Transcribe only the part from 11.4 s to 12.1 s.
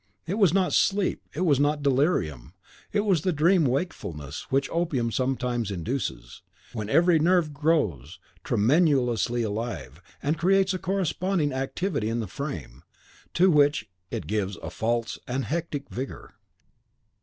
activity